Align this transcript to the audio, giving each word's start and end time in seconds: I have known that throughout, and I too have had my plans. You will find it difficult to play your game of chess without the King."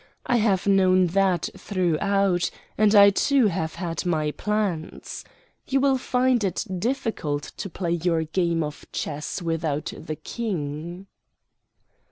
I 0.25 0.37
have 0.37 0.65
known 0.65 1.05
that 1.13 1.51
throughout, 1.55 2.49
and 2.75 2.95
I 2.95 3.11
too 3.11 3.45
have 3.49 3.75
had 3.75 4.03
my 4.03 4.31
plans. 4.31 5.23
You 5.67 5.79
will 5.79 5.99
find 5.99 6.43
it 6.43 6.65
difficult 6.79 7.43
to 7.57 7.69
play 7.69 7.91
your 7.91 8.23
game 8.23 8.63
of 8.63 8.83
chess 8.91 9.43
without 9.43 9.93
the 9.95 10.15
King." 10.15 11.05